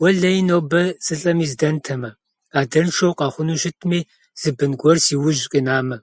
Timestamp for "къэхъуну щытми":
3.18-4.00